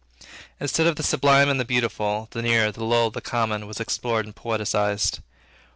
[0.59, 4.35] Instead of the sublime and beautiful; the near, the low, the common, was explored and
[4.35, 5.19] poetized.